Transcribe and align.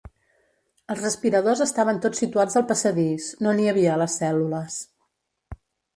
Els 0.93 1.01
respiradors 1.03 1.61
estaven 1.65 2.01
tots 2.07 2.23
situats 2.25 2.59
al 2.61 2.67
passadís, 2.71 3.27
no 3.47 3.53
n'hi 3.59 3.69
havia 3.75 3.93
a 3.97 3.99
les 4.05 4.17
cèl·lules. 4.23 4.79